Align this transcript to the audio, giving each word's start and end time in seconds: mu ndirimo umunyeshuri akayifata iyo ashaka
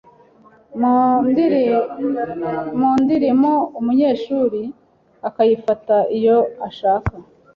mu 2.79 2.91
ndirimo 3.03 3.53
umunyeshuri 3.79 4.61
akayifata 5.27 5.97
iyo 6.17 6.37
ashaka 6.67 7.11